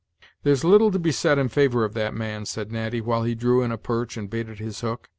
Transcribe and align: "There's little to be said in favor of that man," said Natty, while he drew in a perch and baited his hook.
"There's 0.41 0.63
little 0.63 0.89
to 0.89 0.97
be 0.97 1.11
said 1.11 1.37
in 1.37 1.47
favor 1.49 1.85
of 1.85 1.93
that 1.93 2.15
man," 2.15 2.47
said 2.47 2.71
Natty, 2.71 3.01
while 3.01 3.21
he 3.23 3.35
drew 3.35 3.61
in 3.61 3.71
a 3.71 3.77
perch 3.77 4.17
and 4.17 4.31
baited 4.31 4.57
his 4.57 4.81
hook. 4.81 5.09